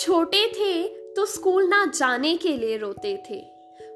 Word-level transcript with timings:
छोटे 0.00 0.46
थे 0.48 0.82
तो 1.16 1.24
स्कूल 1.26 1.66
ना 1.68 1.84
जाने 1.86 2.36
के 2.36 2.56
लिए 2.56 2.76
रोते 2.76 3.16
थे। 3.30 3.40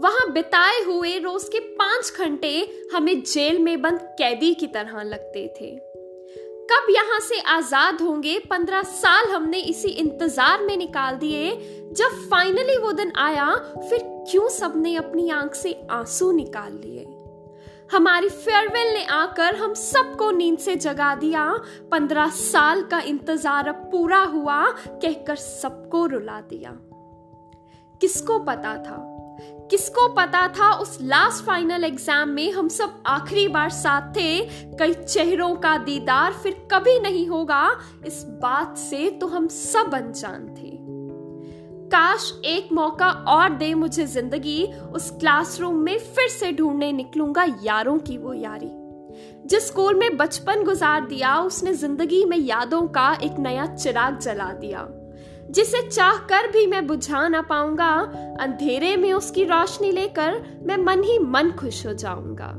वहाँ 0.00 0.30
बिताए 0.32 0.82
हुए 0.84 1.18
रोज 1.18 1.44
के 1.44 1.60
पाँच 1.76 2.12
घंटे 2.18 2.50
हमें 2.92 3.22
जेल 3.22 3.58
में 3.58 3.80
बंद 3.82 4.00
कैदी 4.18 4.52
की 4.54 4.66
तरह 4.66 5.02
लगते 5.02 5.46
थे। 5.60 5.74
कब 6.70 6.86
यहाँ 6.90 7.18
से 7.20 7.40
आज़ाद 7.48 8.00
होंगे 8.00 8.38
पंद्रह 8.50 8.82
साल 8.82 9.30
हमने 9.30 9.60
इसी 9.60 9.88
इंतज़ार 9.90 10.62
में 10.62 10.76
निकाल 10.76 11.16
दिए, 11.16 11.50
जब 11.92 12.26
फाइनली 12.30 12.76
वो 12.76 12.92
दिन 12.92 13.12
आया, 13.16 13.54
फिर 13.90 14.00
क्यों 14.30 14.48
सबने 14.48 14.94
अपनी 14.96 15.30
आँख 15.30 15.54
से 15.54 15.76
आँसू 15.90 16.30
निकाल 16.32 16.72
लिए? 16.74 17.04
हमारी 17.92 18.28
फेयरवेल 18.28 18.92
ने 18.94 19.04
आकर 19.04 19.54
हम 19.54 19.74
सबको 19.74 20.30
नींद 20.30 20.58
से 20.58 20.76
जगा 20.76 21.14
दिया। 21.14 21.44
पंद्रह 21.90 22.30
साल 22.30 22.82
का 22.82 23.00
इंतज़ार 23.00 23.68
अब 23.68 23.88
पूरा 23.92 24.22
हुआ, 24.22 24.70
कहकर 24.70 25.36
सबको 25.36 26.06
रुला 26.06 26.40
दिया। 26.40 26.70
किसको 28.00 28.38
पता 28.38 28.76
था? 28.76 29.14
किसको 29.70 30.08
पता 30.08 30.46
था 30.48 30.70
उस 30.72 30.98
लास्ट 31.00 31.44
फाइनल 31.44 31.84
एग्ज़ाम 31.84 32.28
में 32.28 32.52
हम 32.52 32.68
सब 32.68 33.02
आखिरी 33.06 33.48
बार 33.48 33.70
साथ 33.70 34.16
थे? 34.16 34.40
कई 34.76 34.94
चेहरों 34.94 35.54
का 35.56 35.76
दीदार 35.78 36.32
फिर 36.32 36.68
कभी 36.72 36.98
नहीं 37.00 37.26
होगा। 37.28 37.64
इस 38.06 38.24
बात 38.42 38.76
से 38.78 39.10
तो 39.10 39.26
हम 39.26 39.48
सब 39.48 39.94
अनजान 39.94 40.48
थे। 40.57 40.57
काश 41.88 42.32
एक 42.44 42.72
मौका 42.72 43.08
और 43.08 43.50
दे 43.50 43.74
मुझे 43.74 44.04
ज़िंदगी, 44.06 44.64
उस 44.92 45.10
क्लासरूम 45.10 45.74
में 45.74 45.98
फिर 45.98 46.28
से 46.28 46.52
ढूँढने 46.52 46.92
निकलूँगा 46.92 47.44
यारों 47.62 47.98
की 47.98 48.18
वो 48.18 48.34
यारी। 48.34 48.70
जिस 49.48 49.66
स्कूल 49.68 49.94
में 49.94 50.16
बचपन 50.16 50.64
गुजार 50.64 51.06
दिया, 51.06 51.38
उसने 51.40 51.72
ज़िंदगी 51.72 52.24
में 52.24 52.36
यादों 52.36 52.82
का 52.88 53.12
एक 53.22 53.38
नया 53.38 53.66
चिराग 53.66 54.18
जला 54.18 54.52
दिया। 54.52 54.86
जिसे 55.50 55.80
चाह 55.88 56.16
कर 56.26 56.50
भी 56.50 56.66
मैं 56.66 56.86
बुझा 56.86 57.26
ना 57.28 57.42
पाऊँगा, 57.42 57.90
अंधेरे 58.40 58.96
में 58.96 59.12
उसकी 59.12 59.44
रोशनी 59.44 59.92
लेकर 59.92 60.42
मैं 60.62 60.76
मन 60.76 61.02
ही 61.02 61.18
मन 61.18 61.50
खुश 61.50 61.86
हो 61.86 61.92
जाऊँगा। 61.94 62.52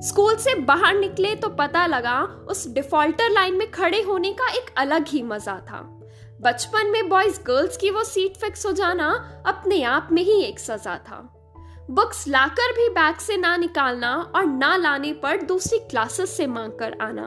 स्कूल 0.00 0.36
से 0.36 0.54
बाहर 0.54 0.98
निकले 0.98 1.34
तो 1.34 1.48
पता 1.48 1.86
लगा, 1.86 2.20
उस 2.48 2.68
डिफॉल्टर 2.74 3.30
लाइन 3.30 3.54
में 3.54 3.70
खड़े 3.70 4.02
होने 4.02 4.32
का 4.32 4.52
एक 4.52 4.74
अलग 4.76 5.08
ही 5.08 5.22
मज़ा 5.22 5.58
था। 5.60 6.00
बचपन 6.40 6.86
में 6.86 7.08
बॉयज़ 7.08 7.40
गर्ल्स 7.40 7.76
की 7.76 7.90
वो 7.90 8.04
सीट 8.04 8.36
फिक्स 8.36 8.66
हो 8.66 8.72
जाना 8.72 9.08
अपने 9.46 9.82
आप 9.82 10.08
में 10.12 10.22
ही 10.22 10.42
एक 10.42 10.58
सजा 10.58 10.96
था। 10.98 11.18
बुक्स 11.90 12.28
लाकर 12.28 12.72
भी 12.72 12.88
बैग 12.88 13.16
से 13.16 13.36
ना 13.36 13.56
निकालना 13.56 14.32
और 14.36 14.46
ना 14.46 14.76
लाने 14.76 15.12
पर 15.12 15.42
दूसरी 15.42 15.78
क्लासेस 15.78 16.36
से 16.36 16.46
मांग 16.46 16.72
कर 16.72 16.96
आना। 17.00 17.22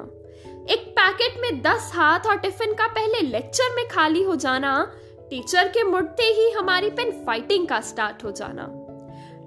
एक 0.69 0.87
पैकेट 0.99 1.41
में 1.41 1.61
दस 1.61 1.91
हाथ 1.95 2.19
और 2.27 2.37
टिफ़िन 2.37 2.73
का 2.73 2.87
पहले 2.87 3.21
लेक्चर 3.21 3.75
में 3.75 3.87
खाली 3.87 4.23
हो 4.23 4.35
जाना 4.35 4.91
टीचर 5.29 5.67
के 5.67 5.83
मुड़ते 5.83 6.23
ही 6.23 6.51
हमारी 6.51 6.89
पेन 6.89 7.11
फाइटिंग 7.25 7.67
का 7.67 7.81
स्टार्ट 7.81 8.23
हो 8.23 8.31
जाना। 8.31 8.67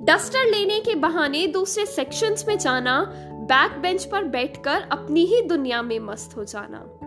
डस्टर 0.02 0.46
लेने 0.46 0.80
के 0.80 0.94
बहाने 0.94 1.46
दूसरे 1.46 1.86
सेक्शंस 1.86 2.44
में 2.48 2.58
जाना 2.58 3.02
बैक 3.50 3.72
बेंच 3.72 4.04
पर 4.04 4.24
बैठकर 4.24 4.88
अपनी 4.92 5.24
ही 5.24 5.42
दुनिया 5.42 5.82
में 5.82 5.98
मस्त 5.98 6.36
हो 6.36 6.44
जाना। 6.44 6.99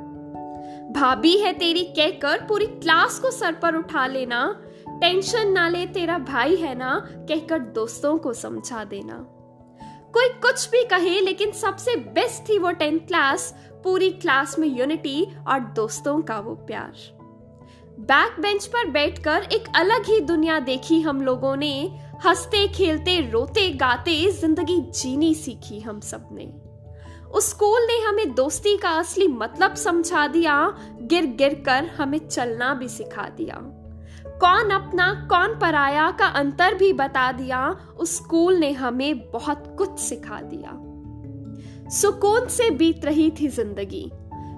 भाभी 0.91 1.37
है 1.37 1.53
तेरी 1.53 1.83
कहकर 1.83 2.45
पूरी 2.47 2.65
क्लास 2.65 3.19
को 3.19 3.31
सर 3.31 3.53
पर 3.53 3.75
उठा 3.75 4.07
लेना। 4.07 4.61
टेंशन 5.01 5.51
ना 5.51 5.69
ले, 5.69 5.85
तेरा 5.85 6.17
भाई 6.17 6.55
है 6.55 6.75
ना, 6.75 7.07
कहकर 7.09 7.59
दोस्तों 7.59 8.17
को 8.17 8.33
समझा 8.33 8.83
देना। 8.83 9.13
कोई 10.13 10.27
कुछ 10.29 10.69
भी 10.69 10.83
कहे, 10.83 11.19
लेकिन 11.21 11.51
सबसे 11.51 11.95
बेस्ट 11.95 12.49
थी 12.49 12.57
वो 12.57 12.71
टेंथ 12.71 12.99
क्लास 12.99 13.55
पूरी 13.83 14.09
क्लास 14.09 14.59
में 14.59 14.67
यूनिटी 14.67 15.27
और 15.47 15.59
दोस्तों 15.59 16.21
का 16.21 16.39
वो 16.39 16.55
प्यार। 16.55 16.93
बैक 17.99 18.39
बेंच 18.39 18.65
पर 18.65 18.89
बैठकर 18.89 19.47
एक 19.51 19.63
अलग 19.75 20.05
ही 20.05 20.19
दुनिया 20.19 20.59
देखी 20.59 21.01
हम 21.01 21.21
लोगों 21.21 21.55
ने। 21.55 21.99
हँसते, 22.25 22.67
खेलते, 22.67 23.29
रोते, 23.31 23.69
गाते, 23.69 24.31
ज़िंदगी 24.31 24.79
जीनी 24.81 25.35
सीखी 25.35 25.79
हम 25.79 25.99
सबने। 25.99 26.62
उस 27.33 27.49
स्कूल 27.49 27.81
ने 27.81 27.99
हमें 27.99 28.33
दोस्ती 28.35 28.77
का 28.77 28.89
असली 28.89 29.27
मतलब 29.27 29.75
समझा 29.75 30.27
दिया, 30.27 30.55
गिर 31.01 31.25
गिर 31.25 31.53
कर 31.65 31.85
हमें 31.97 32.27
चलना 32.27 32.73
भी 32.73 32.87
सिखा 32.87 33.29
दिया। 33.29 33.55
कौन 34.41 34.69
अपना, 34.69 35.27
कौन 35.29 35.59
पराया 35.59 36.09
का 36.11 36.25
अंतर 36.25 36.73
भी 36.73 36.93
बता 36.93 37.31
दिया, 37.31 37.67
उस 37.97 38.15
स्कूल 38.17 38.57
ने 38.57 38.71
हमें 38.71 39.31
बहुत 39.31 39.75
कुछ 39.77 39.99
सिखा 39.99 40.41
दिया। 40.41 40.79
सुकून 41.89 42.47
से 42.47 42.69
बीत 42.69 43.05
रही 43.05 43.29
थी 43.31 43.47
ज़िंदगी। 43.47 44.09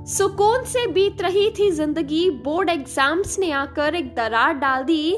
सुकून 0.08 0.64
से 0.64 0.86
बीत 0.88 1.22
रही 1.22 1.50
थी 1.52 1.72
ज़िंदगी, 1.72 2.30
बोर्ड 2.30 2.70
एग्ज़ाम्स 2.70 3.40
ने 3.40 3.52
आकर 3.52 3.96
एक 3.96 4.14
दरार 4.16 4.54
डाल 4.54 4.84
दी। 4.84 5.16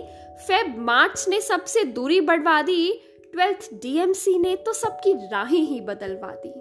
फेब, 0.48 0.76
मार्च 0.80 1.26
ने 1.30 1.42
सबसे 1.42 1.84
दूरी 1.84 2.22
बढ़वा 2.22 2.62
दी। 2.62 2.92
ट्वेल्थ, 3.34 3.70
डीएमसी 3.74 4.38
ने 4.40 4.56
तो 4.56 4.74
सबकी 4.74 5.14
राहें 5.14 5.62
ही 5.62 5.82
बदलवा 5.82 6.32
दी। 6.36 6.54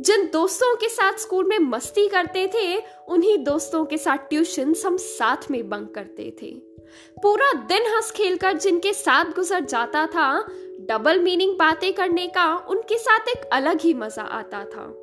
जिन 0.00 0.30
दोस्तों 0.32 0.76
के 0.76 0.88
साथ 0.88 1.12
स्कूल 1.12 1.44
में 1.44 1.58
मस्ती 1.58 2.08
करते 2.08 2.46
थे, 2.46 2.76
उन्हीं 3.08 3.38
दोस्तों 3.38 3.84
के 3.84 3.98
साथ 3.98 4.16
ट्यूशन 4.16 4.74
हम 4.86 4.96
साथ 4.96 5.50
में 5.50 5.68
बंक 5.68 5.94
करते 5.94 6.36
थे। 6.42 6.76
पूरा 7.22 7.52
दिन 7.52 7.82
हंस 7.86 8.10
खेलकर 8.10 8.56
जिनके 8.56 8.92
साथ 8.92 9.24
गुजर 9.24 9.60
जाता 9.60 10.06
था 10.06 10.48
डबल 10.80 11.18
मीनिंग 11.18 11.58
बातें 11.58 11.92
करने 11.92 12.26
का 12.26 12.56
उनके 12.56 12.98
साथ 12.98 13.28
एक 13.28 13.44
अलग 13.52 13.80
ही 13.80 13.94
मज़ा 13.94 14.22
आता 14.22 14.64
था। 14.64 15.02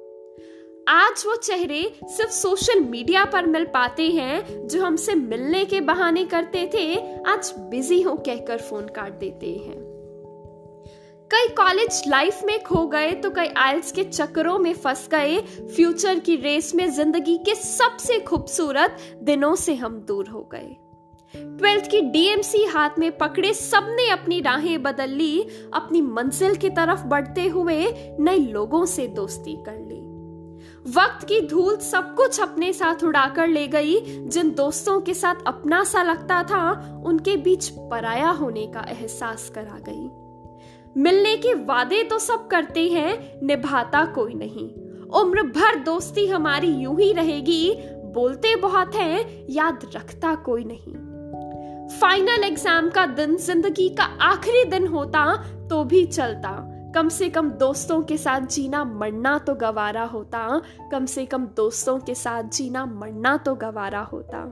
आज 0.88 1.24
वो 1.28 1.36
चेहरे 1.36 1.96
सिर्फ़ 2.04 2.32
सोशल 2.32 2.80
मीडिया 2.80 3.26
पर 3.26 3.46
मिल 3.46 3.66
पाते 3.66 4.08
हैं, 4.08 4.68
जो 4.68 4.82
हमसे 4.82 5.16
मिलने 5.16 5.66
के 5.66 5.82
बहाने 5.82 6.26
करते 6.26 6.72
थे, 6.74 6.96
आज 7.24 7.54
बिज़ी 7.60 8.02
हो 8.02 8.16
कहकर 8.16 8.58
फ़ोन 8.58 8.88
काट 8.88 9.12
देते 9.12 9.54
हैं। 9.54 9.93
कई 11.34 11.48
कॉलेज 11.48 12.02
लाइफ 12.08 12.42
में 12.46 12.62
खो 12.64 12.86
गए 12.88 13.12
तो 13.12 13.30
कई 13.30 13.48
आइल्स 13.58 13.92
के 13.92 14.04
चक्करों 14.04 14.58
में 14.60 14.74
फंस 14.74 15.08
गए। 15.12 15.40
फ्यूचर 15.76 16.20
की 16.20 16.36
रेस 16.36 16.74
में 16.76 16.90
ज़िंदगी 16.92 17.38
के 17.38 17.56
सबसे 17.56 18.20
खूबसूरत 18.20 18.98
दिनों 19.24 19.56
से 19.56 19.76
हम 19.76 19.98
दूर 20.00 20.28
हो 20.28 20.42
गए। 20.54 20.76
ट्वेल्थ 21.34 21.90
की 21.92 22.02
डीएमसी 22.02 22.64
हाथ 22.66 23.00
में 23.00 23.12
पकड़े 23.18 23.54
सबने 23.54 24.10
अपनी 24.10 24.40
राहें 24.42 24.82
बदल 24.84 25.10
ली। 25.10 25.42
अपनी 25.74 26.02
मंजिल 26.02 26.56
की 26.56 26.70
तरफ़ 26.70 27.04
बढ़ते 27.06 27.48
हुए 27.48 27.86
नए 28.20 28.38
लोगों 28.38 28.86
से 28.86 29.08
दोस्ती 29.08 29.56
कर 29.66 29.80
ली। 29.80 30.02
वक्त 30.94 31.28
की 31.28 31.42
धूल 31.42 31.78
सब 31.82 32.16
कुछ 32.16 32.42
अपने 32.42 32.74
साथ 32.74 33.04
उड़ाकर 33.04 33.48
ले 33.48 33.68
गई। 33.68 34.00
जिन 34.28 34.54
दोस्तों 34.56 35.00
के 35.02 35.14
साथ 35.14 35.48
अपना 35.48 35.84
सा 35.84 36.04
लगता 36.04 36.44
था, 36.44 36.72
उनके 37.06 37.38
बीच 37.38 37.70
पराया 37.70 38.30
होने 38.32 38.68
का 38.68 38.86
एहसास 38.90 39.50
करा 39.50 39.80
गई। 39.90 40.10
मिलने 40.96 41.36
के 41.38 41.54
वादे 41.54 42.04
तो 42.04 42.18
सब 42.20 42.48
करते 42.48 42.88
हैं, 42.90 43.40
निभाता 43.44 44.06
कोई 44.06 44.34
नहीं। 44.34 44.70
उम्र 45.12 45.44
भर 45.44 45.76
दोस्ती 45.76 46.28
हमारी 46.28 46.68
यूँ 46.68 47.00
ही 47.00 47.12
रहेगी, 47.14 47.76
बोलते 48.14 48.56
बहुत 48.56 48.96
हैं, 48.96 49.46
याद 49.50 49.86
रखता 49.96 50.34
कोई 50.36 50.64
नहीं। 50.64 50.94
फाइनल 52.00 52.44
एग्ज़ाम 52.44 52.90
का 52.90 53.06
दिन 53.06 53.36
ज़िंदगी 53.38 53.90
का 53.90 54.04
आखिरी 54.04 54.64
दिन 54.66 54.88
होता 54.88 55.36
तो 55.70 55.84
भी 55.84 56.06
चलता। 56.06 56.52
कम 56.96 57.10
से 57.10 57.30
कम 57.30 57.50
दोस्तों 57.50 58.02
के 58.02 58.18
साथ 58.18 58.42
जीना 58.48 58.84
मरना 58.84 59.38
तो 59.38 59.56
गवारा 59.56 60.04
होता। 60.04 60.62
कम 60.92 61.06
से 61.06 61.26
कम 61.26 61.46
दोस्तों 61.46 61.98
के 62.00 62.16
साथ 62.16 62.44
जीना 62.44 62.86
मरना 62.86 63.36
तो 63.38 63.56
गवारा 63.56 64.02
होता। 64.02 64.44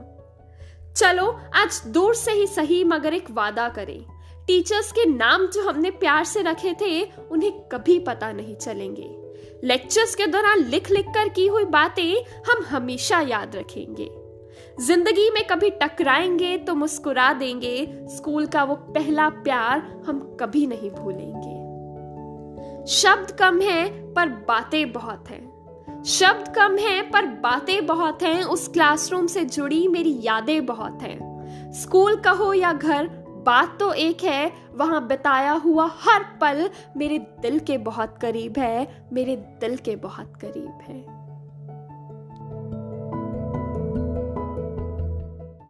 चलो, 0.96 1.26
आज 1.54 1.82
दूर 1.86 2.14
से 2.14 2.32
ही 2.32 2.46
सही, 2.46 2.82
मगर 2.84 3.14
एक 3.14 3.30
वादा 3.30 3.68
करें। 3.68 4.04
टीचर्स 4.52 4.92
के 4.92 5.04
नाम 5.04 5.46
जो 5.46 5.62
हमने 5.62 5.90
प्यार 5.90 6.24
से 6.24 6.42
रखे 6.42 6.72
थे, 6.72 7.02
उन्हें 7.30 7.52
कभी 7.52 7.98
पता 7.98 8.32
नहीं 8.32 8.56
चलेंगे। 8.56 9.16
लेक्चर्स 9.64 10.14
के 10.14 10.26
दौरान 10.26 10.58
लिख 10.58 10.90
लिख 10.90 11.06
कर 11.06 11.28
की 11.28 11.46
हुई 11.46 11.64
बातें 11.64 12.24
हम 12.48 12.64
हमेशा 12.64 13.20
याद 13.20 13.56
रखेंगे। 13.56 14.10
ज़िंदगी 14.80 15.30
में 15.30 15.46
कभी 15.46 15.70
टकराएँगे 15.70 16.56
तो 16.58 16.74
मुस्कुरा 16.74 17.32
देंगे, 17.32 18.06
स्कूल 18.16 18.46
का 18.46 18.64
वो 18.64 18.74
पहला 18.74 19.28
प्यार 19.28 20.02
हम 20.06 20.36
कभी 20.40 20.66
नहीं 20.66 20.90
भूलेंगे। 20.90 21.56
शब्द 22.86 23.30
कम 23.30 23.60
है, 23.60 24.12
पर 24.12 24.28
बातें 24.28 24.92
बहुत 24.92 25.24
हैं। 25.30 26.02
शब्द 26.04 26.54
कम 26.54 26.76
है, 26.76 27.10
पर 27.10 27.26
बातें 27.26 27.86
बहुत 27.86 28.22
हैं, 28.22 28.44
उस 28.44 28.68
क्लासरूम 28.68 29.26
से 29.26 29.44
जुड़ी 29.44 29.88
मेरी 29.88 30.18
यादें 30.22 30.66
बहुत 30.66 30.98
हैं। 31.02 31.32
स्कूल 31.72 32.16
कहो 32.16 32.52
या 32.52 32.72
घर 32.72 33.21
बात 33.42 33.76
तो 33.80 33.92
एक 33.92 34.22
है, 34.22 34.52
वहाँ 34.74 35.06
बिताया 35.06 35.52
हुआ 35.52 35.90
हर 36.00 36.24
पल 36.40 36.70
मेरे 36.96 37.18
दिल 37.18 37.58
के 37.58 37.78
बहुत 37.78 38.18
करीब 38.22 38.58
है, 38.58 39.06
मेरे 39.12 39.36
दिल 39.36 39.76
के 39.76 39.96
बहुत 39.96 40.36
करीब 40.36 40.78
है। 40.82 41.21